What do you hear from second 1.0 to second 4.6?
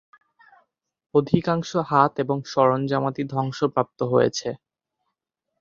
অধিকাংশ হাত এবং সরঞ্জামাদি ধ্বংসপ্রাপ্ত হয়েছে।